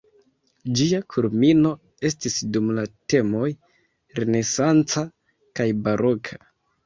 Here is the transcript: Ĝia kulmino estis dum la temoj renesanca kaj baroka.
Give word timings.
Ĝia 0.77 0.99
kulmino 1.15 1.73
estis 2.09 2.37
dum 2.55 2.71
la 2.77 2.85
temoj 3.13 3.51
renesanca 4.21 5.03
kaj 5.61 5.69
baroka. 5.89 6.41